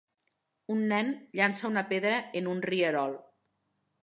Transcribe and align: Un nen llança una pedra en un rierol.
Un 0.75 0.79
nen 0.91 1.11
llança 1.41 1.67
una 1.69 1.83
pedra 1.93 2.15
en 2.41 2.51
un 2.55 2.65
rierol. 2.71 3.15